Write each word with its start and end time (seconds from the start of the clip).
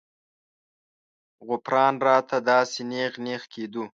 غوپران 1.47 1.93
راته 2.07 2.37
داسې 2.49 2.81
نېغ 2.91 3.13
نېغ 3.25 3.41
کېدو. 3.53 3.83